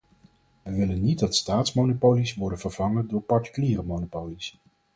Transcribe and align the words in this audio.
We 0.63 0.71
willen 0.71 1.03
niet 1.03 1.19
dat 1.19 1.35
staatsmonopolies 1.35 2.33
worden 2.35 2.59
vervangen 2.59 3.07
door 3.07 3.21
particuliere 3.21 3.83
monopolies. 3.83 4.57